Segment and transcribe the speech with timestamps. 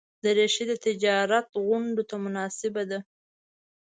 [0.23, 2.99] دریشي د تجارت غونډو ته مناسبه ده.